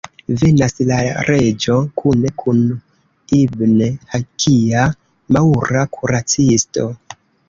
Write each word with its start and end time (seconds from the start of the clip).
Venas 0.41 0.71
la 0.91 0.95
reĝo 1.25 1.73
kune 2.01 2.31
kun 2.43 2.63
Ibn-Hakia, 3.39 4.87
maŭra 5.37 5.85
kuracisto. 5.99 6.87